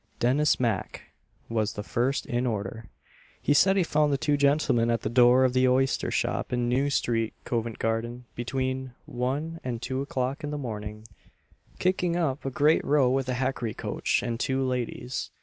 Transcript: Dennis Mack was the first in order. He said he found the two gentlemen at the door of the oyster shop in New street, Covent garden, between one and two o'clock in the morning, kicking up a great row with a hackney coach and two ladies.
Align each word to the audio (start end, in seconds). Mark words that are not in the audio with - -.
Dennis 0.19 0.59
Mack 0.59 1.11
was 1.47 1.73
the 1.73 1.83
first 1.83 2.25
in 2.25 2.47
order. 2.47 2.89
He 3.39 3.53
said 3.53 3.77
he 3.77 3.83
found 3.83 4.11
the 4.11 4.17
two 4.17 4.35
gentlemen 4.35 4.89
at 4.89 5.01
the 5.01 5.09
door 5.11 5.45
of 5.45 5.53
the 5.53 5.67
oyster 5.67 6.09
shop 6.09 6.51
in 6.51 6.67
New 6.67 6.89
street, 6.89 7.35
Covent 7.45 7.77
garden, 7.77 8.25
between 8.33 8.95
one 9.05 9.59
and 9.63 9.79
two 9.79 10.01
o'clock 10.01 10.43
in 10.43 10.49
the 10.49 10.57
morning, 10.57 11.07
kicking 11.77 12.15
up 12.15 12.43
a 12.45 12.49
great 12.49 12.83
row 12.83 13.11
with 13.11 13.29
a 13.29 13.35
hackney 13.35 13.75
coach 13.75 14.23
and 14.23 14.39
two 14.39 14.63
ladies. 14.63 15.29